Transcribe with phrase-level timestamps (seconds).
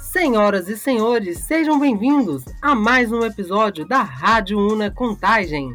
[0.00, 5.72] Senhoras e senhores, sejam bem-vindos a mais um episódio da Rádio Una Contagem.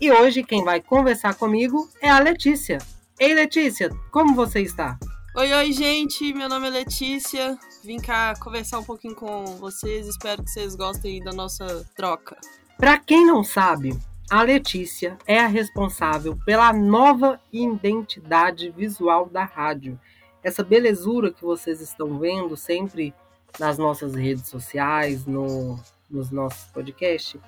[0.00, 2.78] E hoje quem vai conversar comigo é a Letícia.
[3.18, 4.98] Ei Letícia, como você está?
[5.36, 6.32] Oi, oi, gente.
[6.32, 7.58] Meu nome é Letícia.
[7.82, 10.06] Vim cá conversar um pouquinho com vocês.
[10.06, 12.36] Espero que vocês gostem da nossa troca.
[12.84, 13.98] Para quem não sabe,
[14.30, 19.98] a Letícia é a responsável pela nova identidade visual da rádio.
[20.42, 23.14] Essa belezura que vocês estão vendo sempre
[23.58, 25.80] nas nossas redes sociais, no,
[26.10, 27.40] nos nossos podcasts,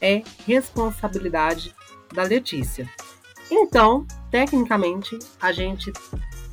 [0.00, 1.74] é responsabilidade
[2.14, 2.88] da Letícia.
[3.50, 5.92] Então, tecnicamente, a gente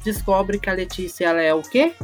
[0.04, 1.96] descobre que a Letícia ela é o quê?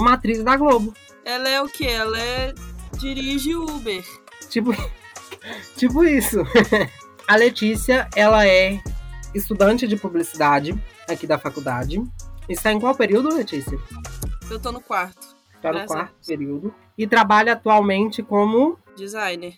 [0.00, 0.94] Uma atriz da Globo.
[1.26, 1.88] Ela é o quê?
[1.88, 2.54] Ela é
[2.98, 4.04] dirige Uber.
[4.48, 4.72] Tipo,
[5.76, 6.38] tipo isso.
[7.26, 8.80] a Letícia, ela é
[9.34, 10.74] estudante de publicidade
[11.08, 12.02] aqui da faculdade.
[12.48, 13.78] Está em qual período, Letícia?
[14.50, 15.34] Eu tô no quarto.
[15.54, 16.74] Está no quarto período.
[16.98, 19.56] E trabalha atualmente como designer.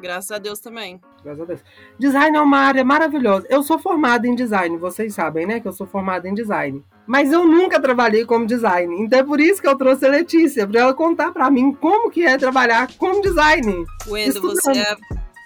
[0.00, 1.00] Graças a Deus também.
[1.24, 1.64] Graças a Deus.
[1.98, 3.46] Design é uma área maravilhosa.
[3.48, 5.60] Eu sou formada em design, vocês sabem, né?
[5.60, 6.84] Que eu sou formada em design.
[7.06, 9.02] Mas eu nunca trabalhei como design.
[9.02, 12.10] Então é por isso que eu trouxe a Letícia, para ela contar para mim como
[12.10, 13.84] que é trabalhar como design.
[14.06, 14.96] Wendel, você é,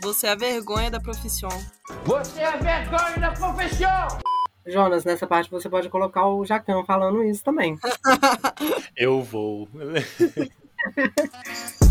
[0.02, 1.50] você é a vergonha da profissão.
[2.04, 4.08] Você é a vergonha da profissão!
[4.66, 7.76] Jonas, nessa parte você pode colocar o Jacan falando isso também.
[8.96, 9.68] eu vou.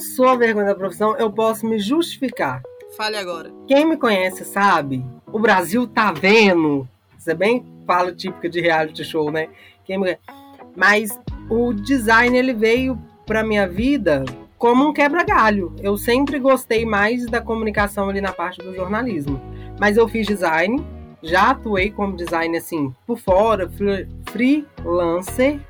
[0.00, 2.62] Não, sou a vergonha da profissão, eu posso me justificar.
[2.96, 3.52] Fale agora.
[3.68, 6.88] Quem me conhece sabe, o Brasil tá vendo.
[7.18, 9.48] Isso é bem fala típica de reality show, né?
[9.84, 10.16] Quem me...
[10.74, 14.24] Mas o design ele veio para minha vida
[14.56, 15.76] como um quebra-galho.
[15.82, 19.38] Eu sempre gostei mais da comunicação ali na parte do jornalismo.
[19.78, 20.82] Mas eu fiz design,
[21.22, 23.70] já atuei como design assim por fora,
[24.30, 25.60] freelancer,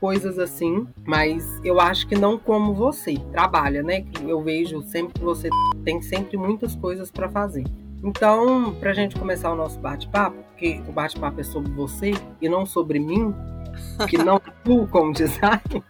[0.00, 4.04] coisas assim, mas eu acho que não como você trabalha, né?
[4.26, 5.48] Eu vejo sempre que você
[5.84, 7.64] tem sempre muitas coisas para fazer.
[8.02, 12.48] Então, para a gente começar o nosso bate-papo, porque o bate-papo é sobre você e
[12.48, 13.34] não sobre mim,
[14.08, 15.82] que não atuo como design.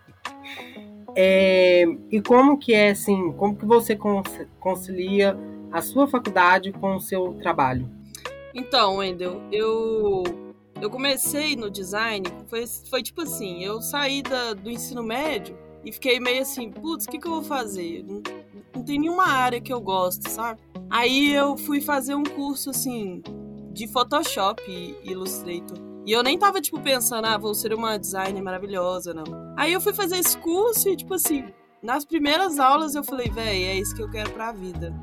[1.14, 3.98] É, e como que é assim, como que você
[4.60, 5.36] concilia
[5.70, 7.88] a sua faculdade com o seu trabalho?
[8.54, 10.22] Então, Wendel, eu
[10.80, 15.92] eu comecei no design, foi, foi tipo assim, eu saí da, do ensino médio e
[15.92, 18.04] fiquei meio assim, putz, o que, que eu vou fazer?
[18.06, 18.22] Não,
[18.74, 20.60] não tem nenhuma área que eu gosto, sabe?
[20.90, 23.22] Aí eu fui fazer um curso, assim,
[23.72, 25.78] de Photoshop e Illustrator.
[26.06, 29.24] E eu nem tava, tipo, pensando, ah, vou ser uma designer maravilhosa, não.
[29.56, 31.44] Aí eu fui fazer esse curso e, tipo assim,
[31.82, 34.94] nas primeiras aulas eu falei, véi, é isso que eu quero pra vida.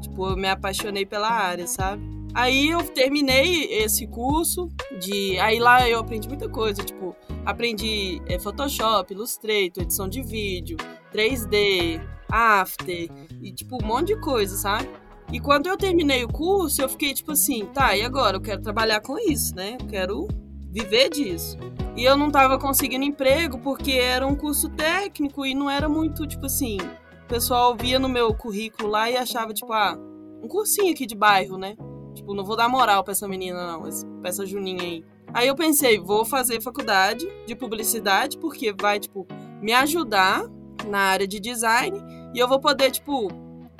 [0.00, 2.02] Tipo, eu me apaixonei pela área, sabe?
[2.34, 5.38] Aí eu terminei esse curso de.
[5.38, 10.76] Aí lá eu aprendi muita coisa, tipo, aprendi é, Photoshop, Illustrator, edição de vídeo,
[11.12, 12.00] 3D,
[12.30, 13.08] After
[13.42, 14.88] e tipo um monte de coisa, sabe?
[15.30, 18.36] E quando eu terminei o curso, eu fiquei tipo assim, tá, e agora?
[18.36, 19.76] Eu quero trabalhar com isso, né?
[19.78, 20.28] Eu quero
[20.70, 21.58] viver disso.
[21.94, 26.26] E eu não tava conseguindo emprego porque era um curso técnico e não era muito,
[26.26, 26.78] tipo assim.
[27.24, 29.98] O pessoal via no meu currículo lá e achava, tipo, ah,
[30.42, 31.76] um cursinho aqui de bairro, né?
[32.14, 33.82] Tipo, não vou dar moral pra essa menina, não,
[34.20, 35.04] pra essa Juninha aí.
[35.34, 39.26] Aí eu pensei, vou fazer faculdade de publicidade, porque vai, tipo,
[39.60, 40.44] me ajudar
[40.86, 41.98] na área de design
[42.34, 43.28] e eu vou poder, tipo,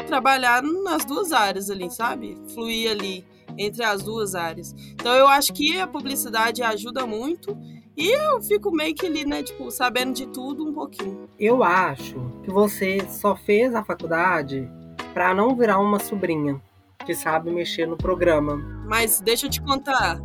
[0.06, 2.38] trabalhar nas duas áreas ali, sabe?
[2.54, 3.24] Fluir ali
[3.58, 4.74] entre as duas áreas.
[4.92, 7.56] Então eu acho que a publicidade ajuda muito
[7.96, 11.28] e eu fico meio que ali, né, tipo, sabendo de tudo um pouquinho.
[11.38, 14.68] Eu acho que você só fez a faculdade
[15.12, 16.60] para não virar uma sobrinha
[17.04, 18.56] que sabe mexer no programa.
[18.86, 20.20] Mas deixa eu te contar.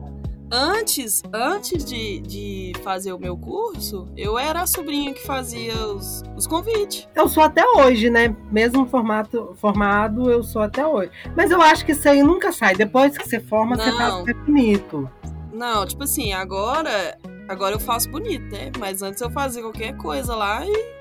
[0.50, 6.24] Antes, antes de, de fazer o meu curso, eu era a sobrinha que fazia os,
[6.38, 7.08] os convites.
[7.14, 8.34] Eu sou até hoje, né?
[8.50, 11.12] Mesmo formato, formado, eu sou até hoje.
[11.36, 12.76] Mas eu acho que isso aí nunca sai.
[12.76, 13.84] Depois que você forma, Não.
[13.84, 15.10] você faz bonito.
[15.52, 17.18] Não, tipo assim, agora,
[17.50, 18.72] agora eu faço bonito, né?
[18.80, 20.97] Mas antes eu fazia qualquer coisa lá e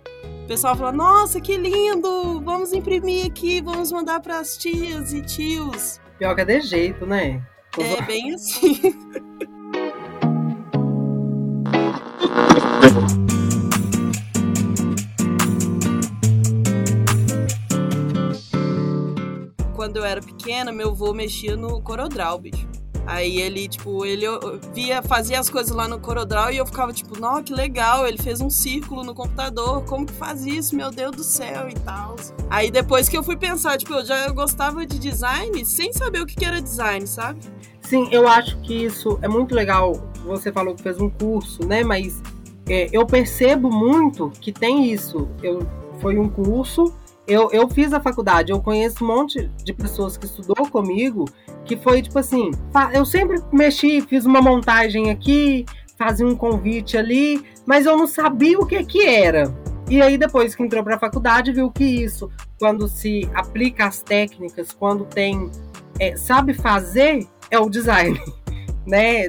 [0.47, 2.41] o pessoal fala: Nossa, que lindo!
[2.41, 6.01] Vamos imprimir aqui, vamos mandar para as tias e tios.
[6.21, 7.45] Pior que é de jeito, né?
[7.77, 8.95] É bem assim.
[19.75, 22.66] Quando eu era pequena, meu avô mexia no Corodrau, bicho.
[23.07, 24.27] Aí ele, tipo, ele
[24.75, 28.19] via, fazia as coisas lá no CorelDRAW e eu ficava tipo, nossa, que legal, ele
[28.19, 32.17] fez um círculo no computador, como que faz isso, meu Deus do céu e tal.
[32.51, 36.27] Aí depois que eu fui pensar, tipo, eu já gostava de design sem saber o
[36.27, 37.41] que era design, sabe?
[37.81, 39.93] Sim, eu acho que isso é muito legal.
[40.25, 41.85] Você falou que fez um curso, né?
[41.85, 42.21] Mas
[42.69, 45.29] é, eu percebo muito que tem isso.
[45.41, 45.65] Eu
[46.01, 46.93] foi um curso
[47.27, 51.25] eu, eu fiz a faculdade, eu conheço um monte de pessoas que estudou comigo,
[51.67, 52.51] que foi tipo assim,
[52.95, 55.67] eu sempre mexi, fiz uma montagem aqui,
[55.99, 59.53] fazia um convite ali, mas eu não sabia o que que era.
[59.89, 64.03] E aí depois que entrou para a faculdade, viu que isso, quando se aplica as
[64.03, 65.51] técnicas, quando tem
[65.99, 68.21] é, sabe fazer, é o design,
[68.87, 69.27] né?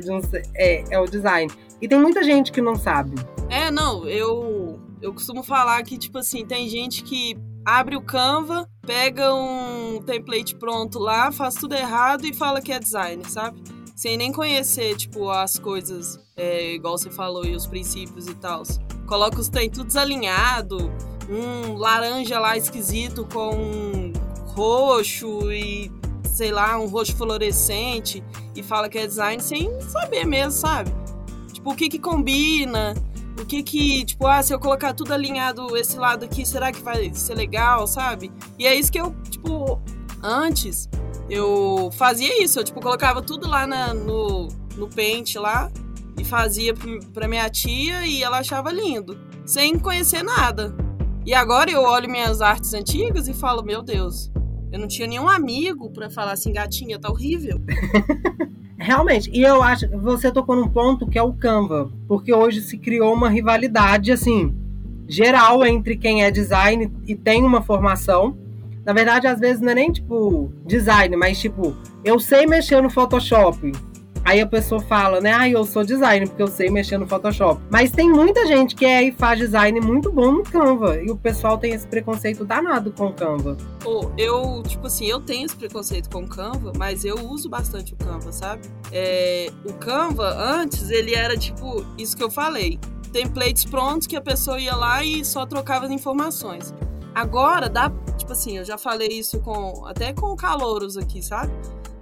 [0.56, 1.52] É, é o design.
[1.82, 3.16] E tem muita gente que não sabe.
[3.50, 8.66] É, não, eu eu costumo falar que tipo assim, tem gente que abre o Canva,
[8.86, 13.62] pega um template pronto lá, faz tudo errado e fala que é design, sabe?
[13.94, 18.64] Sem nem conhecer, tipo, as coisas, é, igual você falou, e os princípios e tal.
[19.06, 20.90] Coloca os tem tudo desalinhado,
[21.30, 24.14] um laranja lá esquisito com um
[24.46, 25.92] roxo e,
[26.24, 28.24] sei lá, um roxo fluorescente
[28.56, 30.90] e fala que é design sem saber mesmo, sabe?
[31.52, 32.94] Tipo, o que que combina,
[33.40, 36.82] o que que, tipo, ah, se eu colocar tudo alinhado esse lado aqui, será que
[36.82, 38.32] vai ser legal, sabe?
[38.58, 39.82] E é isso que eu, tipo,
[40.24, 40.90] antes
[41.30, 45.70] eu fazia isso, eu, tipo, colocava tudo lá na, no, no pente lá
[46.18, 46.74] e fazia
[47.14, 50.76] pra minha tia e ela achava lindo, sem conhecer nada.
[51.26, 54.32] E agora eu olho minhas artes antigas e falo, meu Deus,
[54.72, 57.62] eu não tinha nenhum amigo para falar assim, gatinha, tá horrível.
[58.78, 62.62] Realmente, e eu acho que você tocou num ponto que é o Canva, porque hoje
[62.62, 64.54] se criou uma rivalidade assim
[65.08, 68.38] geral entre quem é design e tem uma formação.
[68.86, 72.90] Na verdade, às vezes não é nem tipo design, mas tipo, eu sei mexer no
[72.90, 73.72] Photoshop,
[74.28, 75.32] Aí a pessoa fala, né?
[75.32, 77.62] Ah, eu sou designer porque eu sei mexer no Photoshop.
[77.70, 81.02] Mas tem muita gente que é e faz design muito bom no Canva.
[81.02, 83.56] E o pessoal tem esse preconceito danado com o Canva.
[83.80, 87.94] Pô, eu, tipo assim, eu tenho esse preconceito com o Canva, mas eu uso bastante
[87.94, 88.68] o Canva, sabe?
[88.92, 92.78] É, o Canva, antes, ele era tipo isso que eu falei.
[93.14, 96.74] Templates prontos que a pessoa ia lá e só trocava as informações.
[97.16, 101.54] Agora dá, tipo assim, eu já falei isso com até com calouros aqui, sabe?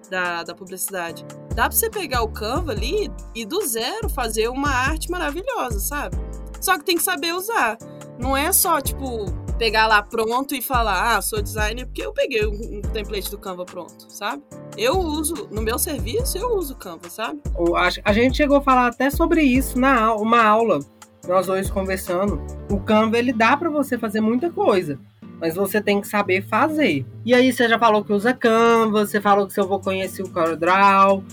[0.09, 1.25] da, da publicidade.
[1.55, 6.17] Dá pra você pegar o Canva ali e do zero fazer uma arte maravilhosa, sabe?
[6.59, 7.77] Só que tem que saber usar.
[8.19, 12.45] Não é só, tipo, pegar lá pronto e falar, ah, sou designer porque eu peguei
[12.45, 14.43] um, template do Canva pronto, sabe?
[14.77, 17.39] Eu uso, no meu serviço, eu uso o Canva, sabe?
[18.03, 20.79] A gente chegou a falar até sobre isso na uma aula,
[21.25, 22.41] nós dois conversando.
[22.69, 24.99] O Canva, ele dá para você fazer muita coisa
[25.39, 27.05] mas você tem que saber fazer.
[27.25, 30.29] E aí você já falou que usa Canva, você falou que seu avô conhecia o
[30.29, 31.23] CorelDRAW,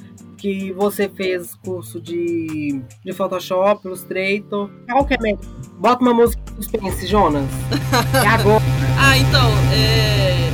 [0.43, 4.69] que você fez curso de, de Photoshop, Illustrator.
[4.91, 5.41] Qual que é melhor?
[5.79, 7.49] Bota uma música de suspense, Jonas.
[8.13, 8.65] É agora.
[8.99, 10.51] ah, então, é...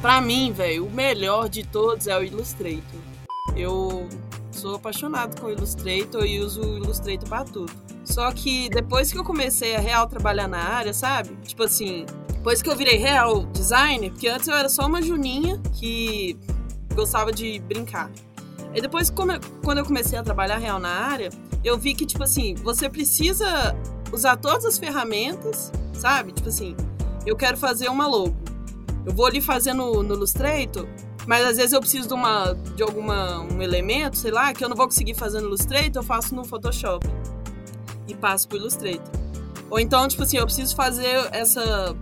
[0.00, 3.00] Pra mim, velho, o melhor de todos é o Illustrator.
[3.56, 4.08] Eu
[4.52, 7.72] sou apaixonado com o Illustrator e uso o Illustrator pra tudo.
[8.04, 11.30] Só que depois que eu comecei a real trabalhar na área, sabe?
[11.44, 15.60] Tipo assim, depois que eu virei real designer, porque antes eu era só uma juninha
[15.80, 16.38] que
[16.94, 18.08] gostava de brincar.
[18.74, 21.30] E depois, quando eu comecei a trabalhar real na área,
[21.64, 23.74] eu vi que, tipo assim, você precisa
[24.12, 26.32] usar todas as ferramentas, sabe?
[26.32, 26.76] Tipo assim,
[27.24, 28.36] eu quero fazer uma logo.
[29.04, 30.86] Eu vou ali fazer no, no Illustrator,
[31.26, 34.68] mas às vezes eu preciso de, uma, de alguma, um elemento, sei lá, que eu
[34.68, 37.06] não vou conseguir fazer no Illustrator, eu faço no Photoshop
[38.06, 39.10] e passo pro Illustrator.
[39.70, 41.96] Ou então, tipo assim, eu preciso fazer essa,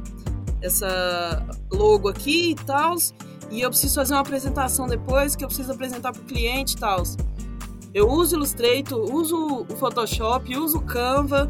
[0.61, 2.97] essa logo aqui e tal,
[3.55, 7.05] e eu preciso fazer uma apresentação depois que eu preciso apresentar pro cliente e tal.
[7.95, 11.49] Eu uso o Illustrator, uso o Photoshop, uso o Canva,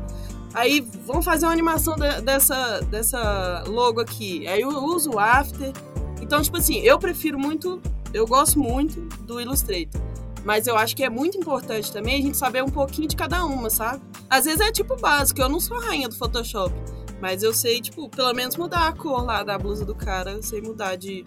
[0.52, 4.46] aí vamos fazer uma animação de, dessa, dessa logo aqui.
[4.46, 5.72] Aí eu uso o After.
[6.20, 7.80] Então, tipo assim, eu prefiro muito,
[8.12, 9.98] eu gosto muito do Illustrator.
[10.44, 13.46] Mas eu acho que é muito importante também a gente saber um pouquinho de cada
[13.46, 14.02] uma, sabe?
[14.28, 16.74] Às vezes é tipo básico, eu não sou rainha do Photoshop.
[17.18, 20.32] Mas eu sei, tipo, pelo menos mudar a cor lá da blusa do cara.
[20.32, 21.24] Eu sei mudar de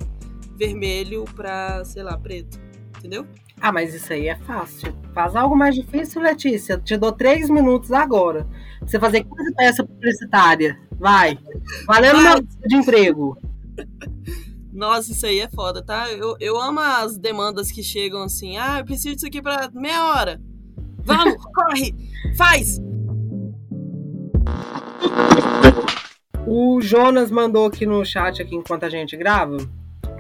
[0.58, 2.60] vermelho pra, sei lá, preto.
[2.98, 3.26] Entendeu?
[3.60, 4.94] Ah, mas isso aí é fácil.
[5.14, 6.78] Faz algo mais difícil, Letícia.
[6.78, 8.48] Te dou três minutos agora.
[8.82, 10.80] Você fazer 15 peça publicitária.
[11.00, 11.38] Vai.
[11.86, 13.38] Valendo uma de emprego.
[14.72, 16.12] Nossa, isso aí é foda, tá?
[16.12, 18.58] Eu, eu amo as demandas que chegam assim.
[18.58, 20.40] Ah, eu preciso disso aqui pra meia hora.
[21.04, 21.96] Vamos, corre,
[22.38, 22.80] faz!
[26.46, 29.58] O Jonas mandou aqui no chat aqui enquanto a gente grava.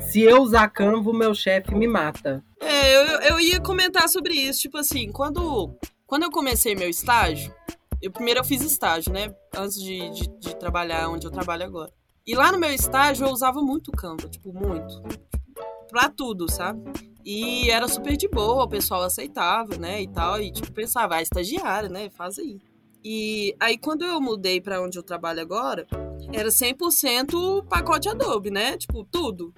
[0.07, 2.41] Se eu usar Canva, meu chefe me mata.
[2.61, 4.61] É, eu, eu ia comentar sobre isso.
[4.61, 7.53] Tipo assim, quando, quando eu comecei meu estágio,
[8.01, 9.35] eu primeiro eu fiz estágio, né?
[9.53, 11.91] Antes de, de, de trabalhar onde eu trabalho agora.
[12.25, 15.03] E lá no meu estágio eu usava muito Canva, tipo, muito.
[15.89, 16.81] Pra tudo, sabe?
[17.25, 20.01] E era super de boa, o pessoal aceitava, né?
[20.01, 20.39] E tal.
[20.41, 22.09] E tipo, pensava, ah, estagiária, né?
[22.11, 22.61] Faz aí.
[23.03, 25.85] E aí, quando eu mudei para onde eu trabalho agora,
[26.31, 28.77] era 100% pacote Adobe, né?
[28.77, 29.53] Tipo, tudo.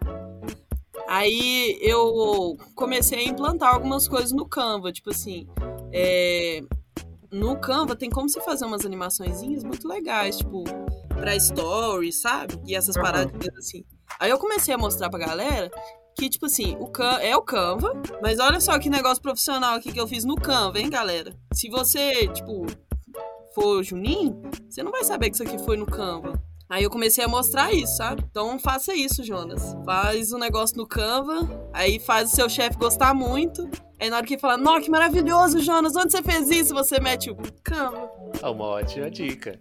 [1.09, 5.47] Aí eu comecei a implantar algumas coisas no Canva, tipo assim,
[5.91, 6.61] é...
[7.31, 10.63] no Canva tem como você fazer umas animaçõezinhas muito legais, tipo,
[11.15, 12.61] pra stories, sabe?
[12.67, 13.01] E essas uhum.
[13.01, 13.83] paradas assim.
[14.19, 15.71] Aí eu comecei a mostrar pra galera
[16.15, 19.91] que, tipo assim, o Can é o Canva, mas olha só que negócio profissional aqui
[19.91, 21.35] que eu fiz no Canva, hein, galera?
[21.53, 22.67] Se você, tipo,
[23.55, 24.39] for Juninho,
[24.69, 26.39] você não vai saber que isso aqui foi no Canva.
[26.69, 28.23] Aí eu comecei a mostrar isso, sabe?
[28.29, 29.75] Então faça isso, Jonas.
[29.83, 33.67] Faz o um negócio no Canva, aí faz o seu chefe gostar muito.
[33.99, 36.73] Aí na hora que ele fala, nossa, que maravilhoso, Jonas, onde você fez isso?
[36.75, 38.18] Você mete o Canva.
[38.41, 39.59] É uma ótima dica.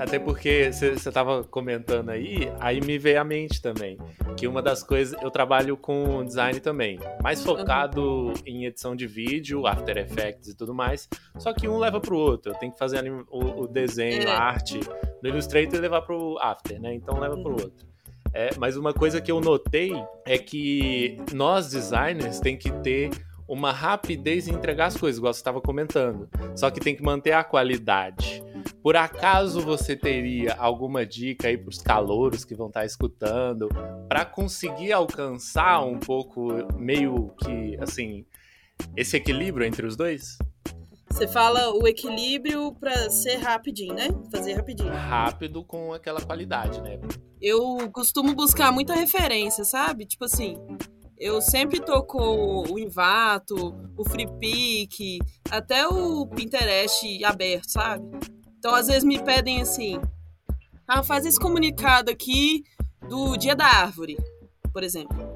[0.00, 3.98] Até porque você estava comentando aí, aí me veio à mente também.
[4.36, 8.34] Que uma das coisas, eu trabalho com design também, mais focado uhum.
[8.46, 11.08] em edição de vídeo, After Effects e tudo mais.
[11.38, 12.52] Só que um leva pro outro.
[12.52, 14.30] Eu tenho que fazer o, o desenho, é.
[14.30, 14.80] a arte
[15.22, 16.94] no Illustrator e levar pro After, né?
[16.94, 17.62] Então leva pro uhum.
[17.62, 17.94] outro.
[18.32, 19.92] É, mas uma coisa que eu notei
[20.26, 23.10] é que nós designers tem que ter
[23.48, 26.28] uma rapidez em entregar as coisas, igual você estava comentando.
[26.56, 28.42] Só que tem que manter a qualidade.
[28.82, 33.68] Por acaso você teria alguma dica aí para os calouros que vão estar tá escutando
[34.08, 38.24] para conseguir alcançar um pouco meio que assim
[38.96, 40.36] esse equilíbrio entre os dois?
[41.10, 44.08] Você fala o equilíbrio para ser rapidinho, né?
[44.32, 44.92] Fazer rapidinho.
[44.92, 46.98] Rápido com aquela qualidade, né?
[47.40, 50.06] Eu costumo buscar muita referência, sabe?
[50.06, 50.56] Tipo assim,
[51.18, 55.18] eu sempre tô com o Invato, o FreePic,
[55.50, 58.04] até o Pinterest aberto, sabe?
[58.58, 60.00] Então, às vezes me pedem assim:
[60.86, 62.64] ah, faz esse comunicado aqui
[63.08, 64.16] do Dia da Árvore,
[64.72, 65.33] por exemplo.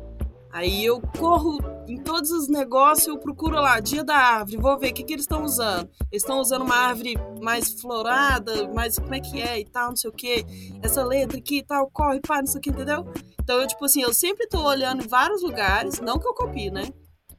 [0.51, 4.91] Aí eu corro em todos os negócios, eu procuro lá, dia da árvore, vou ver
[4.91, 5.89] o que, que eles estão usando.
[6.11, 9.97] Eles estão usando uma árvore mais florada, mais como é que é e tal, não
[9.97, 10.45] sei o que.
[10.83, 13.07] Essa letra aqui e tal, corre, pá, não sei o que, entendeu?
[13.43, 16.71] Então, eu, tipo assim, eu sempre tô olhando em vários lugares, não que eu copie,
[16.71, 16.89] né?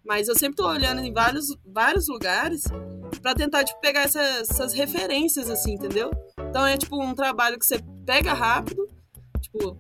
[0.06, 2.64] Mas eu sempre tô olhando em vários, vários lugares
[3.22, 6.10] para tentar, tipo, pegar essas, essas referências, assim, entendeu?
[6.50, 8.88] Então é, tipo, um trabalho que você pega rápido,
[9.40, 9.78] tipo,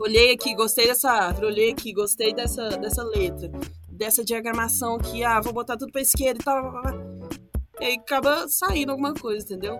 [0.00, 3.50] olhei aqui, gostei dessa árvore, olhei aqui, gostei dessa, dessa letra,
[3.88, 7.30] dessa diagramação aqui, ah, vou botar tudo pra esquerda e tal.
[7.80, 9.78] E aí acaba saindo alguma coisa, entendeu?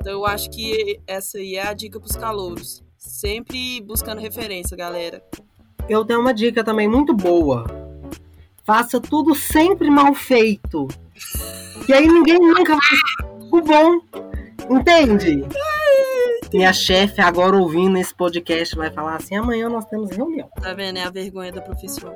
[0.00, 2.82] Então eu acho que essa aí é a dica pros calouros.
[2.96, 5.24] Sempre buscando referência, galera.
[5.88, 7.64] Eu tenho uma dica também muito boa.
[8.64, 10.86] Faça tudo sempre mal feito.
[11.88, 14.00] E aí ninguém nunca vai o bom.
[14.70, 15.44] Entende?
[16.52, 20.48] Minha chefe agora ouvindo esse podcast vai falar assim: amanhã nós temos reunião.
[20.60, 20.98] Tá vendo?
[20.98, 22.12] É a vergonha da profissão.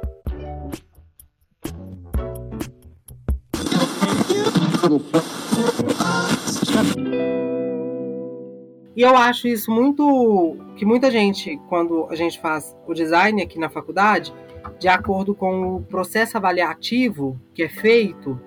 [8.96, 10.56] E eu acho isso muito.
[10.76, 14.34] que muita gente, quando a gente faz o design aqui na faculdade,
[14.80, 18.40] de acordo com o processo avaliativo que é feito,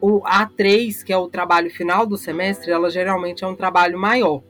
[0.00, 4.42] o A3, que é o trabalho final do semestre, ela geralmente é um trabalho maior.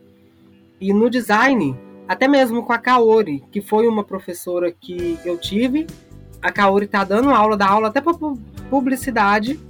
[0.81, 1.77] E no design,
[2.09, 5.87] até mesmo com a Kaori, que foi uma professora que eu tive,
[6.41, 8.15] a Kaori tá dando aula, dá aula até para
[8.71, 9.61] publicidade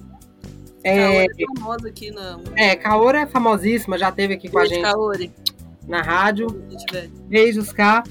[0.82, 2.40] é, é famosa aqui na.
[2.56, 4.82] É, Kaori é famosíssima, já teve aqui com a gente.
[4.82, 5.30] Kaori
[5.86, 6.46] na rádio.
[7.28, 8.02] Beijos, cá.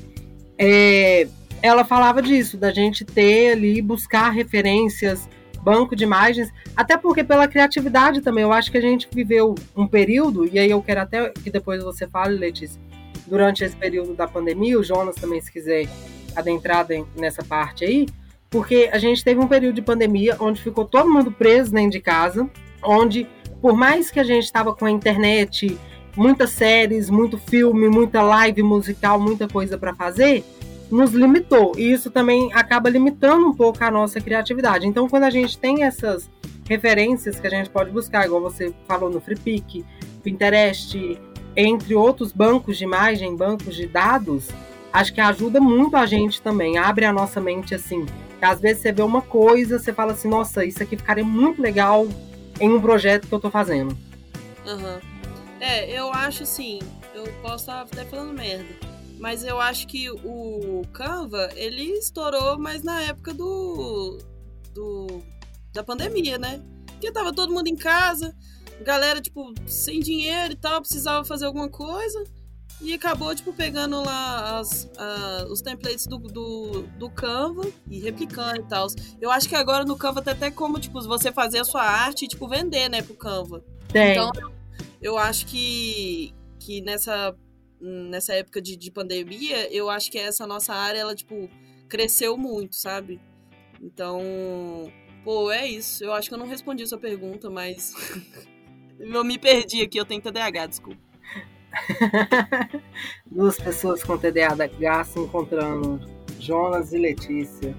[0.57, 1.27] É,
[1.61, 5.27] ela falava disso, da gente ter ali, buscar referências,
[5.61, 8.43] banco de imagens, até porque pela criatividade também.
[8.43, 11.83] Eu acho que a gente viveu um período, e aí eu quero até que depois
[11.83, 12.81] você fale, Letícia,
[13.27, 15.87] durante esse período da pandemia, o Jonas também, se quiser
[16.35, 16.85] adentrar
[17.15, 18.07] nessa parte aí,
[18.49, 21.99] porque a gente teve um período de pandemia onde ficou todo mundo preso dentro de
[21.99, 22.49] casa,
[22.83, 23.27] onde,
[23.61, 25.77] por mais que a gente estava com a internet
[26.15, 30.43] muitas séries, muito filme, muita live musical, muita coisa para fazer,
[30.91, 31.73] nos limitou.
[31.77, 34.87] E isso também acaba limitando um pouco a nossa criatividade.
[34.87, 36.29] Então, quando a gente tem essas
[36.67, 39.85] referências que a gente pode buscar, igual você falou no FreePic,
[40.23, 41.19] Pinterest,
[41.55, 44.49] entre outros bancos de imagem, bancos de dados,
[44.93, 48.05] acho que ajuda muito a gente também, abre a nossa mente assim.
[48.41, 52.07] Às vezes você vê uma coisa, você fala assim, nossa, isso aqui ficaria muito legal
[52.59, 53.97] em um projeto que eu tô fazendo.
[54.65, 54.99] Uhum.
[55.59, 56.79] É, eu acho assim,
[57.13, 58.88] eu posso estar até falando merda.
[59.19, 64.17] Mas eu acho que o Canva, ele estourou mais na época do,
[64.73, 65.21] do
[65.73, 66.61] da pandemia, né?
[66.87, 68.35] Porque tava todo mundo em casa,
[68.81, 72.23] galera, tipo, sem dinheiro e tal, precisava fazer alguma coisa.
[72.81, 74.89] E acabou, tipo, pegando lá as,
[75.49, 78.87] os templates do, do, do, Canva e replicando e tal.
[79.19, 82.23] Eu acho que agora no Canva tem até como, tipo, você fazer a sua arte
[82.23, 83.61] e, tipo, vender, né, pro Canva.
[83.91, 84.11] Tem.
[84.11, 84.31] Então,
[85.01, 87.35] eu acho que, que nessa,
[87.79, 91.49] nessa época de, de pandemia, eu acho que essa nossa área, ela, tipo,
[91.87, 93.19] cresceu muito, sabe?
[93.81, 94.21] Então,
[95.23, 96.03] pô, é isso.
[96.03, 97.93] Eu acho que eu não respondi a sua pergunta, mas
[98.99, 100.99] eu me perdi aqui, eu tenho TDAH, desculpa.
[103.25, 105.99] Duas pessoas com TDAH se encontrando.
[106.39, 107.75] Jonas e Letícia.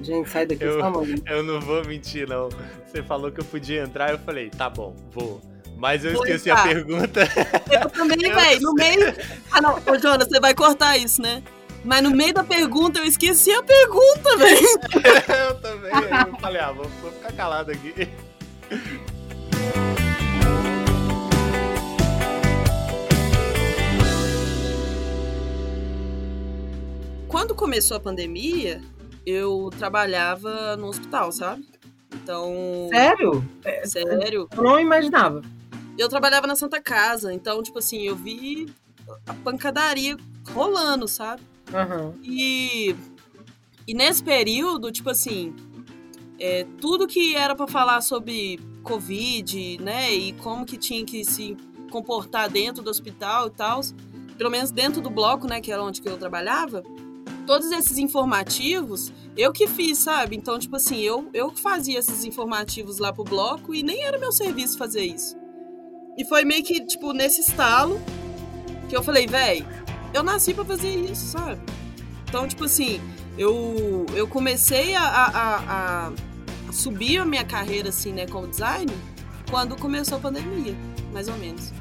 [0.00, 0.92] Gente, sai daqui eu, só
[1.26, 2.48] Eu não vou mentir, não.
[2.86, 5.40] Você falou que eu podia entrar, eu falei, tá bom, vou.
[5.84, 6.62] Mas eu vou esqueci entrar.
[6.62, 7.20] a pergunta.
[7.70, 8.60] Eu também, velho.
[8.62, 9.14] No meio.
[9.50, 9.74] Ah, não.
[9.74, 11.42] Ô, Jonas, você vai cortar isso, né?
[11.84, 14.66] Mas no meio da pergunta eu esqueci a pergunta, velho.
[15.46, 15.92] eu também.
[15.92, 18.08] Eu falei, ah, vou, vou ficar calado aqui.
[27.28, 28.80] quando começou a pandemia,
[29.26, 31.66] eu trabalhava no hospital, sabe?
[32.14, 32.88] Então.
[32.90, 33.44] Sério?
[33.84, 34.48] Sério.
[34.56, 35.42] Eu não imaginava.
[35.96, 38.66] Eu trabalhava na Santa Casa, então, tipo assim, eu vi
[39.26, 40.16] a pancadaria
[40.52, 41.42] rolando, sabe?
[41.72, 42.14] Uhum.
[42.22, 42.94] E,
[43.86, 45.54] e nesse período, tipo assim,
[46.38, 50.12] é, tudo que era para falar sobre Covid, né?
[50.12, 51.56] E como que tinha que se
[51.90, 53.80] comportar dentro do hospital e tal,
[54.36, 55.60] pelo menos dentro do bloco, né?
[55.60, 56.82] Que era onde que eu trabalhava
[57.46, 60.36] todos esses informativos, eu que fiz, sabe?
[60.36, 64.32] Então, tipo assim, eu, eu fazia esses informativos lá pro bloco e nem era meu
[64.32, 65.36] serviço fazer isso.
[66.16, 68.00] E foi meio que, tipo, nesse estalo
[68.88, 69.64] que eu falei, véi,
[70.12, 71.60] eu nasci para fazer isso, sabe?
[72.28, 73.00] Então, tipo assim,
[73.36, 76.12] eu, eu comecei a, a, a,
[76.72, 78.96] subir a minha carreira, assim, né, como designer,
[79.50, 80.76] quando começou a pandemia,
[81.12, 81.72] mais ou menos.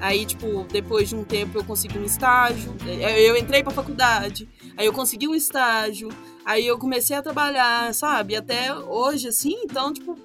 [0.00, 4.84] Aí, tipo, depois de um tempo eu consegui um estágio, eu entrei pra faculdade, aí
[4.84, 6.10] eu consegui um estágio,
[6.44, 8.36] aí eu comecei a trabalhar, sabe?
[8.36, 10.18] Até hoje, assim, então, tipo,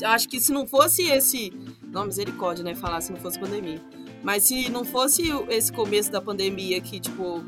[0.00, 1.52] eu acho que se não fosse esse.
[1.92, 2.74] Não, misericórdia, né?
[2.74, 3.80] Falar se não fosse pandemia.
[4.22, 7.44] Mas se não fosse esse começo da pandemia que, tipo,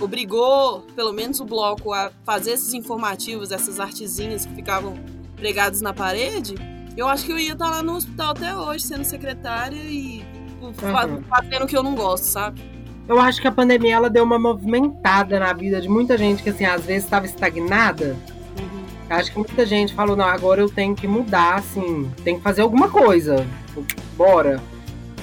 [0.00, 4.94] obrigou, pelo menos o bloco, a fazer esses informativos, essas artezinhas que ficavam
[5.36, 6.54] pregadas na parede,
[6.96, 10.66] eu acho que eu ia estar lá no hospital até hoje, sendo secretária e tipo,
[10.66, 11.22] uhum.
[11.28, 12.62] fazendo o que eu não gosto, sabe?
[13.06, 16.50] Eu acho que a pandemia ela deu uma movimentada na vida de muita gente que
[16.50, 18.16] assim às vezes estava estagnada.
[19.08, 22.62] Acho que muita gente falou não, agora eu tenho que mudar, assim, tem que fazer
[22.62, 23.46] alguma coisa,
[24.16, 24.62] bora.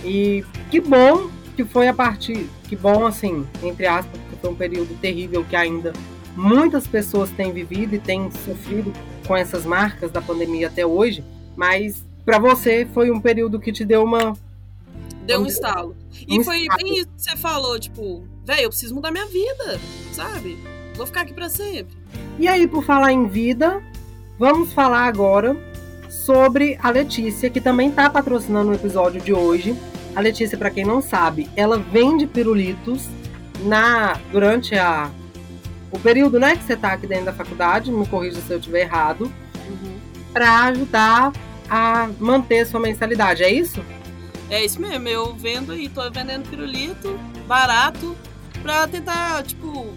[0.04, 4.56] E que bom que foi a partir, que bom assim, entre aspas, que foi um
[4.56, 5.94] período terrível que ainda
[6.36, 8.94] muitas pessoas têm vivido e têm sofrido
[9.28, 11.24] com essas marcas da pandemia até hoje,
[11.56, 14.34] mas para você foi um período que te deu uma
[15.26, 15.96] Deu um estalo.
[16.28, 16.84] E um foi estalo.
[16.84, 19.80] bem isso que você falou, tipo, velho, eu preciso mudar minha vida,
[20.12, 20.58] sabe?
[20.96, 21.96] Vou ficar aqui para sempre.
[22.38, 23.82] E aí, por falar em vida,
[24.38, 25.56] vamos falar agora
[26.10, 29.76] sobre a Letícia, que também está patrocinando o episódio de hoje.
[30.16, 33.08] A Letícia, para quem não sabe, ela vende pirulitos
[33.64, 35.10] na durante a
[35.92, 38.82] o período, né, que você está aqui dentro da faculdade, me corrija se eu estiver
[38.82, 39.24] errado,
[39.68, 39.98] uhum.
[40.32, 41.34] para ajudar
[41.70, 43.84] a manter sua mensalidade, é isso?
[44.50, 48.16] É isso mesmo, eu vendo e tô vendendo pirulito barato
[48.62, 49.94] pra tentar, tipo,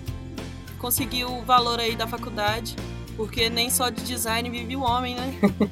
[0.85, 2.77] conseguir o valor aí da faculdade,
[3.17, 5.33] porque nem só de design vive o homem, né?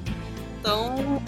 [0.59, 1.21] Então,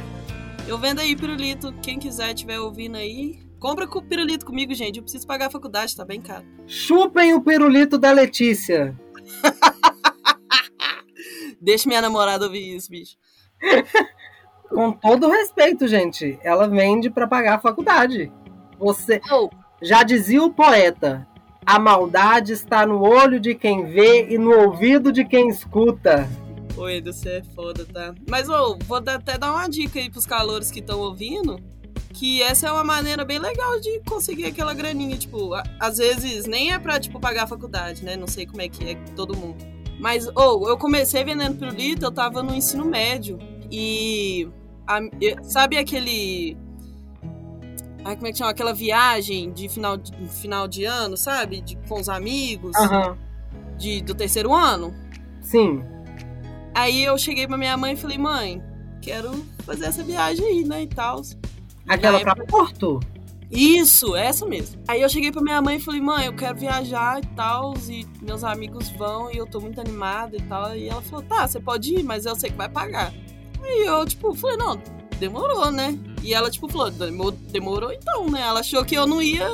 [0.65, 5.04] eu vendo aí pirulito, quem quiser estiver ouvindo aí, compra com pirulito comigo, gente, eu
[5.04, 6.45] preciso pagar a faculdade, tá bem caro.
[6.65, 8.98] Chupem o pirulito da Letícia.
[11.62, 13.17] Deixa minha namorada ouvir isso, bicho.
[14.69, 18.32] Com todo respeito, gente, ela vende para pagar a faculdade.
[18.80, 19.50] Você oh.
[19.82, 21.28] já dizia o poeta:
[21.65, 26.30] a maldade está no olho de quem vê e no ouvido de quem escuta.
[26.78, 28.13] Oi, você é foda, tá?
[28.30, 31.58] Mas oh, vou até dar uma dica aí pros calores que estão ouvindo.
[32.13, 35.17] Que essa é uma maneira bem legal de conseguir aquela graninha.
[35.17, 38.15] Tipo, às vezes nem é pra, tipo, pagar a faculdade, né?
[38.15, 39.65] Não sei como é que é todo mundo.
[39.99, 43.39] Mas, ou, eu comecei vendendo pirulito, eu tava no ensino médio.
[43.71, 44.47] E
[44.88, 44.99] a,
[45.43, 46.58] sabe aquele
[48.05, 48.51] Ai, como é que chama?
[48.51, 51.59] Aquela viagem de final de, final de ano, sabe?
[51.61, 52.77] De, com os amigos.
[52.77, 53.17] Uhum.
[53.79, 54.93] De, do terceiro ano.
[55.41, 55.83] Sim.
[56.75, 58.63] Aí eu cheguei pra minha mãe e falei, mãe,
[59.01, 60.83] quero fazer essa viagem aí, né?
[60.83, 61.23] E tal.
[61.87, 62.99] Aquela pra Porto?
[63.49, 64.81] Isso, essa mesmo.
[64.87, 68.05] Aí eu cheguei pra minha mãe e falei, mãe, eu quero viajar e tal, e
[68.21, 70.75] meus amigos vão e eu tô muito animada e tal.
[70.75, 73.11] E ela falou, tá, você pode ir, mas eu sei que vai pagar.
[73.63, 74.79] Aí eu, tipo, falei, não,
[75.19, 75.97] demorou, né?
[76.25, 78.41] E ela, tipo, falou, demorou então, né?
[78.41, 79.47] Ela achou que eu não ia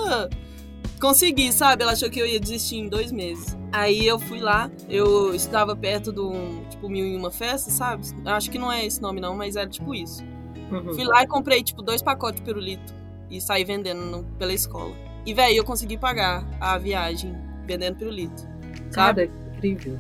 [1.02, 1.84] conseguir, sabe?
[1.84, 3.58] Ela achou que eu ia desistir em dois meses.
[3.74, 6.32] Aí eu fui lá, eu estava perto do,
[6.70, 8.08] tipo, Mil e Uma Festa, sabe?
[8.26, 10.24] Acho que não é esse nome não, mas era tipo isso.
[10.72, 10.94] Uhum.
[10.94, 12.94] Fui lá e comprei, tipo, dois pacotes de pirulito
[13.30, 14.96] e saí vendendo no, pela escola.
[15.26, 17.36] E, velho, eu consegui pagar a viagem
[17.68, 18.48] vendendo pirulito,
[18.92, 19.28] sabe?
[19.28, 19.32] Cara,
[19.62, 20.00] é incrível.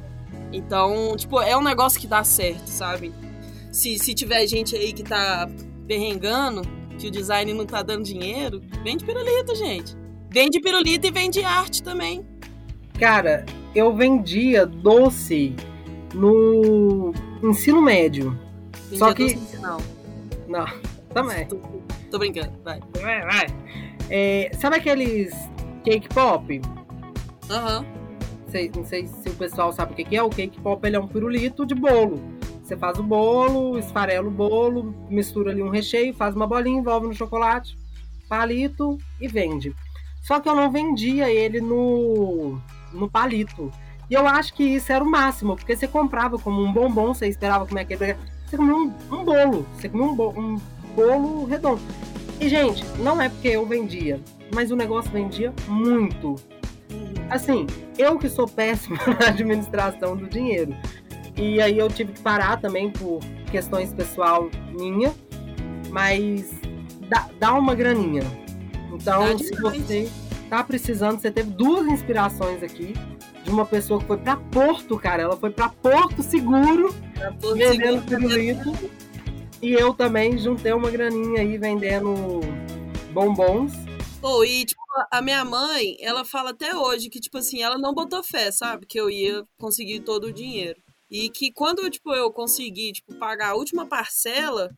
[0.54, 3.14] Então, tipo, é um negócio que dá certo, sabe?
[3.74, 5.50] Se, se tiver gente aí que tá
[5.92, 6.62] perrengando,
[6.98, 9.98] que o design não tá dando dinheiro, vende pirulito, gente.
[10.30, 12.26] Vende pirulito e vende arte também.
[12.98, 15.54] Cara, eu vendia doce
[16.14, 18.40] no ensino médio.
[18.84, 19.34] Vendia Só que.
[19.34, 19.78] Doce não.
[20.48, 20.66] Não,
[21.14, 21.46] também.
[21.48, 21.60] Tô,
[22.10, 22.80] tô brincando, vai.
[23.02, 23.48] Vai, vai.
[24.10, 25.34] É, sabe aqueles
[25.84, 26.62] cake pop?
[27.50, 27.80] Aham.
[27.80, 28.02] Uhum.
[28.76, 30.24] Não sei se o pessoal sabe o que é.
[30.24, 32.41] O cake pop ele é um pirulito de bolo.
[32.72, 37.06] Você faz o bolo, esfarela o bolo, mistura ali um recheio, faz uma bolinha, envolve
[37.06, 37.78] no chocolate,
[38.30, 39.76] palito e vende.
[40.22, 42.58] Só que eu não vendia ele no,
[42.94, 43.70] no palito.
[44.10, 47.28] E eu acho que isso era o máximo, porque você comprava como um bombom, você
[47.28, 48.16] esperava como é que ele.
[48.48, 50.58] Você comia um, um bolo, você comia um, bo, um
[50.96, 51.82] bolo redondo.
[52.40, 54.18] E, gente, não é porque eu vendia,
[54.56, 56.38] mas o negócio vendia muito.
[57.30, 60.74] Assim, eu que sou péssima na administração do dinheiro.
[61.38, 65.14] E aí eu tive que parar também por questões pessoal minha,
[65.90, 66.50] mas
[67.10, 68.24] dá, dá uma graninha
[68.94, 70.10] então, se você
[70.50, 72.94] tá precisando, você teve duas inspirações aqui
[73.44, 75.24] de uma pessoa que foi para Porto, cara.
[75.24, 76.94] Ela foi para Porto Seguro,
[77.40, 78.72] Porto vendendo pirulito.
[79.62, 82.42] E eu também juntei uma graninha aí vendendo
[83.14, 83.72] bombons.
[84.22, 87.94] Oh, e tipo, a minha mãe, ela fala até hoje que, tipo assim, ela não
[87.94, 88.86] botou fé, sabe?
[88.86, 90.80] Que eu ia conseguir todo o dinheiro.
[91.12, 94.72] E que quando, tipo, eu consegui, tipo, pagar a última parcela,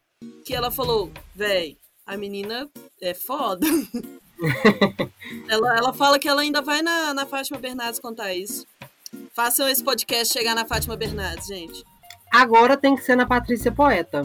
[0.43, 2.67] que ela falou, véi, a menina
[2.99, 3.67] é foda.
[5.47, 8.65] ela, ela fala que ela ainda vai na, na Fátima Bernardes contar isso.
[9.35, 11.83] Façam esse podcast chegar na Fátima Bernardes, gente.
[12.33, 14.23] Agora tem que ser na Patrícia Poeta.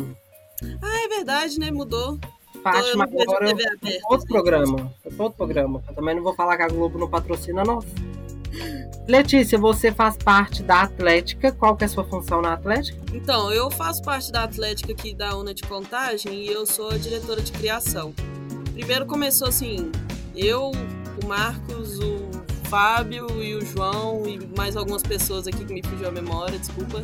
[0.83, 1.71] Ah, é verdade, né?
[1.71, 2.18] Mudou.
[2.62, 4.92] Fátima agora é outro programa.
[5.05, 5.85] É outro programa.
[5.87, 7.85] Eu também não vou falar que a Globo não patrocina nós.
[9.07, 11.51] Letícia, você faz parte da Atlética.
[11.53, 12.99] Qual que é a sua função na Atlética?
[13.12, 16.99] Então, eu faço parte da Atlética aqui da UNA de Contagem e eu sou a
[16.99, 18.12] diretora de criação.
[18.73, 19.90] Primeiro começou assim,
[20.37, 20.71] eu,
[21.23, 22.29] o Marcos, o
[22.68, 27.03] Fábio e o João e mais algumas pessoas aqui que me fugiu a memória, desculpa.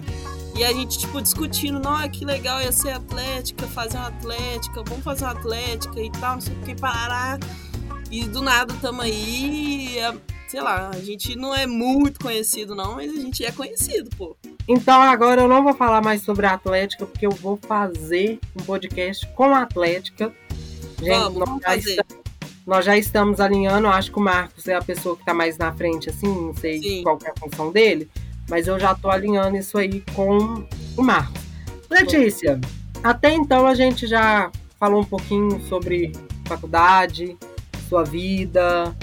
[0.55, 5.03] E a gente, tipo, discutindo, não, que legal ia ser atlética, fazer uma atlética, vamos
[5.03, 7.41] fazer uma atlética e tal, não sei o que, parar.
[8.11, 9.97] E do nada tamo aí,
[10.55, 14.37] sei lá, a gente não é muito conhecido, não, mas a gente é conhecido, pô.
[14.69, 18.63] Então agora eu não vou falar mais sobre a Atlética, porque eu vou fazer um
[18.63, 20.33] podcast com a Atlética.
[21.01, 22.25] Gente, vamos, nós, vamos já estamos,
[22.65, 25.73] nós, já estamos, alinhando, acho que o Marcos é a pessoa que está mais na
[25.73, 27.03] frente, assim, não sei Sim.
[27.03, 28.09] qual é a função dele,
[28.49, 30.65] mas eu já estou alinhando isso aí com
[30.97, 31.43] o Marcos.
[31.91, 32.61] Letícia,
[33.03, 36.13] até então a gente já falou um pouquinho sobre
[36.47, 37.37] faculdade,
[37.89, 38.95] sua vida,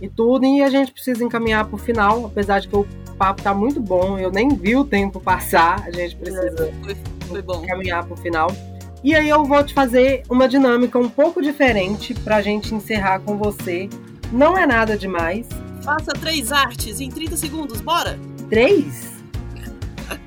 [0.00, 3.42] e tudo, e a gente precisa encaminhar para o final, apesar de que o papo
[3.42, 7.64] tá muito bom, eu nem vi o tempo passar, a gente precisa foi, foi bom.
[7.64, 8.48] encaminhar para o final.
[9.02, 13.20] E aí eu vou te fazer uma dinâmica um pouco diferente para a gente encerrar
[13.20, 13.88] com você.
[14.32, 15.48] Não é nada demais.
[15.82, 18.18] Faça três artes em 30 segundos, bora?
[18.50, 19.18] Três?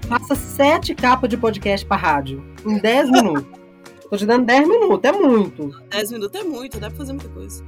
[0.07, 3.59] Faça sete capas de podcast para rádio em 10 minutos.
[4.09, 5.69] Tô te dando 10 minutos, é muito.
[5.89, 7.63] 10 minutos é muito, dá pra fazer muita coisa.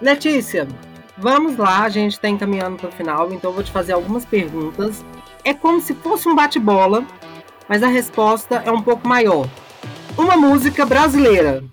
[0.00, 0.68] Letícia,
[1.16, 4.24] vamos lá, a gente está encaminhando para o final, então eu vou te fazer algumas
[4.24, 5.04] perguntas.
[5.44, 7.06] É como se fosse um bate-bola,
[7.68, 9.48] mas a resposta é um pouco maior.
[10.16, 11.64] Uma música brasileira.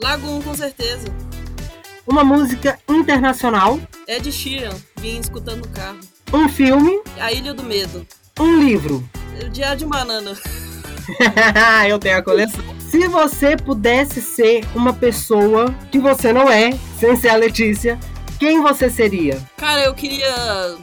[0.00, 1.08] Lagoon, com certeza.
[2.06, 3.78] Uma música internacional.
[4.06, 5.98] Ed Sheeran, vim escutando no carro.
[6.32, 7.02] Um filme.
[7.20, 8.06] A Ilha do Medo.
[8.38, 9.08] Um livro.
[9.44, 10.32] O Diário de Banana.
[11.88, 12.77] eu tenho a coleção.
[12.90, 18.00] Se você pudesse ser uma pessoa que você não é, sem ser a Letícia,
[18.38, 19.38] quem você seria?
[19.58, 20.78] Cara, eu queria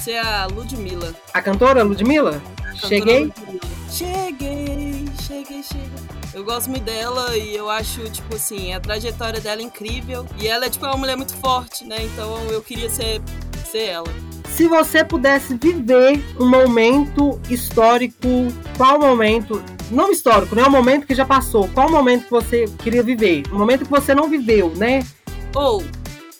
[0.00, 1.14] ser a Ludmilla.
[1.34, 2.40] A cantora Ludmilla?
[2.60, 3.24] A cantora cheguei?
[3.24, 3.60] Ludmilla.
[3.90, 5.90] Cheguei, cheguei, cheguei.
[6.32, 10.26] Eu gosto muito dela e eu acho, tipo assim, a trajetória dela é incrível.
[10.40, 12.02] E ela é, tipo, uma mulher muito forte, né?
[12.04, 13.20] Então eu queria ser,
[13.70, 14.08] ser ela.
[14.48, 18.28] Se você pudesse viver um momento histórico,
[18.76, 20.62] qual momento não histórico, né?
[20.64, 21.68] O momento que já passou.
[21.68, 23.42] Qual o momento que você queria viver?
[23.52, 25.04] O momento que você não viveu, né?
[25.54, 25.84] Ou,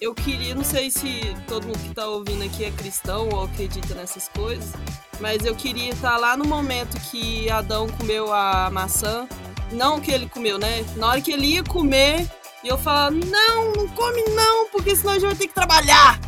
[0.01, 3.95] eu queria, não sei se todo mundo que tá ouvindo aqui é cristão ou acredita
[3.95, 4.73] nessas coisas,
[5.21, 9.27] mas eu queria estar lá no momento que Adão comeu a maçã.
[9.73, 10.85] Não que ele comeu, né?
[10.97, 12.29] Na hora que ele ia comer,
[12.65, 16.19] eu falar, não, não come não, porque senão a gente vai ter que trabalhar.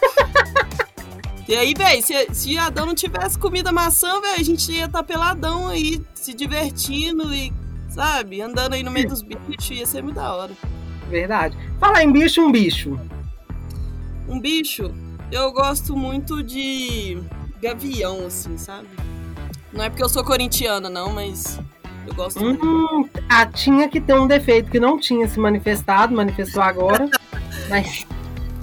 [1.48, 4.86] E aí, velho, se, se Adão não tivesse comido a maçã, velho, a gente ia
[4.86, 7.52] estar tá peladão aí, se divertindo e,
[7.88, 10.52] sabe, andando aí no meio dos bichos, ia ser muito da hora.
[11.08, 11.56] Verdade.
[11.78, 12.98] Fala em bicho, um bicho.
[14.28, 14.92] Um bicho,
[15.30, 17.16] eu gosto muito de
[17.62, 18.88] gavião, assim, sabe?
[19.72, 21.60] Não é porque eu sou corintiana, não, mas
[22.08, 23.22] eu gosto hum, muito.
[23.28, 27.08] Ah, tinha que ter um defeito que não tinha se manifestado, manifestou agora.
[27.70, 28.04] mas.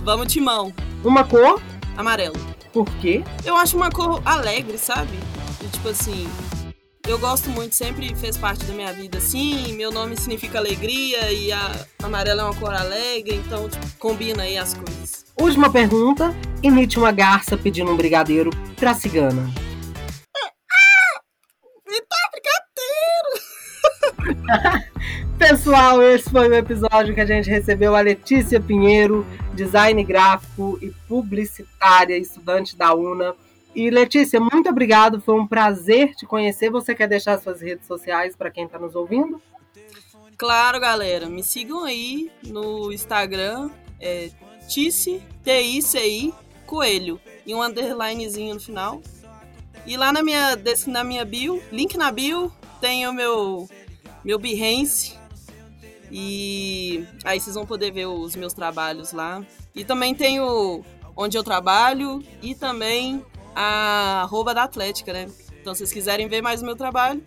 [0.03, 0.73] Vamos, Timão.
[1.01, 1.61] Uma cor?
[1.95, 2.52] Amarelo.
[2.73, 3.23] Por quê?
[3.45, 5.15] Eu acho uma cor alegre, sabe?
[5.63, 6.27] E, tipo assim,
[7.07, 9.73] eu gosto muito, sempre fez parte da minha vida assim.
[9.73, 14.57] Meu nome significa alegria e a amarela é uma cor alegre, então tipo, combina aí
[14.57, 15.23] as coisas.
[15.39, 16.33] Última pergunta:
[16.63, 19.43] imite uma garça pedindo um brigadeiro pra cigana.
[21.87, 22.17] Me dá
[24.31, 24.81] brigadeiro!
[25.43, 30.89] Pessoal, esse foi o episódio que a gente recebeu a Letícia Pinheiro, design gráfico e
[31.05, 33.35] publicitária, estudante da UNA.
[33.75, 36.69] E Letícia, muito obrigado, foi um prazer te conhecer.
[36.69, 39.41] Você quer deixar suas redes sociais para quem está nos ouvindo?
[40.37, 41.27] Claro, galera.
[41.27, 44.29] Me sigam aí no Instagram, é
[44.69, 46.33] Tici, T-I-C-I,
[46.65, 49.01] Coelho, e um underlinezinho no final.
[49.85, 53.67] E lá na minha, na minha bio, link na bio, tem o meu,
[54.23, 55.21] meu Behance,
[56.15, 59.43] e aí vocês vão poder ver os meus trabalhos lá.
[59.73, 60.85] E também tenho
[61.17, 65.27] onde eu trabalho e também a arroba da Atlética, né?
[65.59, 67.23] Então, se vocês quiserem ver mais o meu trabalho,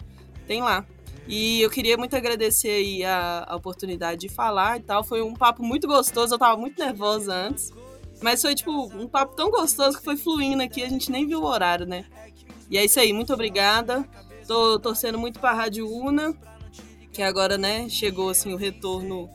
[0.47, 0.87] tem lá.
[1.27, 5.03] E eu queria muito agradecer aí a, a, oportunidade de falar e tal.
[5.03, 7.73] Foi um papo muito gostoso, eu tava muito nervosa antes.
[8.23, 11.41] Mas foi, tipo, um papo tão gostoso que foi fluindo aqui, a gente nem viu
[11.41, 12.05] o horário, né?
[12.71, 14.09] E é isso aí, muito obrigada.
[14.47, 16.37] Tô torcendo muito pra Rádio Una
[17.17, 19.31] que agora, né, chegou assim o retorno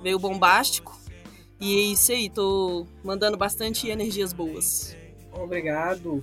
[0.00, 0.96] meio bombástico.
[1.60, 4.96] E é isso aí, tô mandando bastante energias boas.
[5.32, 6.22] Obrigado.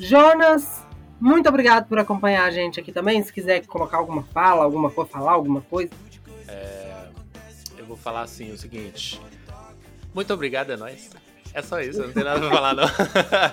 [0.00, 0.84] Jonas,
[1.20, 3.22] muito obrigado por acompanhar a gente aqui também.
[3.22, 5.92] Se quiser colocar alguma fala, alguma coisa, falar alguma coisa.
[6.48, 7.06] É,
[7.78, 9.20] eu vou falar assim o seguinte.
[10.12, 11.08] Muito obrigado, é nóis.
[11.54, 12.88] É só isso, não tem nada pra falar, não.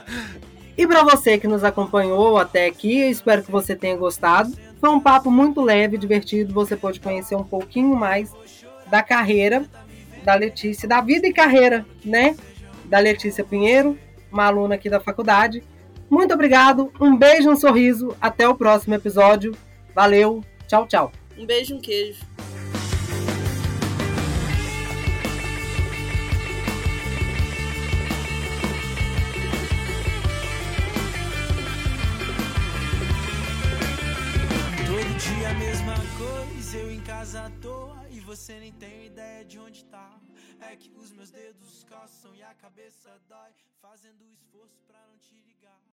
[0.75, 4.51] e para você que nos acompanhou até aqui, eu espero que você tenha gostado.
[4.79, 6.53] Foi um papo muito leve, divertido.
[6.53, 8.31] Você pode conhecer um pouquinho mais
[8.87, 9.65] da carreira
[10.25, 12.35] da Letícia, da vida e carreira, né?
[12.85, 13.97] Da Letícia Pinheiro,
[14.31, 15.63] uma aluna aqui da faculdade.
[16.09, 18.15] Muito obrigado, um beijo, um sorriso.
[18.19, 19.55] Até o próximo episódio.
[19.93, 21.11] Valeu, tchau, tchau.
[21.37, 22.21] Um beijo, um queijo.
[38.45, 40.21] Você nem tem ideia de onde tá.
[40.61, 44.84] É que os meus dedos coçam e a cabeça dói, fazendo esforço